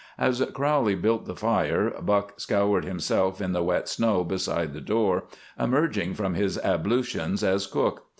As 0.17 0.43
Crowley 0.55 0.95
built 0.95 1.27
the 1.27 1.35
fire 1.35 1.91
Buck 2.01 2.39
scoured 2.39 2.85
himself 2.85 3.39
in 3.39 3.51
the 3.51 3.61
wet 3.61 3.87
snow 3.87 4.23
beside 4.23 4.73
the 4.73 4.81
door, 4.81 5.25
emerging 5.59 6.15
from 6.15 6.33
his 6.33 6.57
ablutions 6.65 7.43
as 7.43 7.67
cook. 7.67 8.05